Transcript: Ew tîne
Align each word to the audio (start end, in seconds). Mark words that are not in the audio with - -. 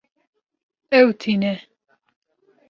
Ew 0.99 1.09
tîne 1.21 1.53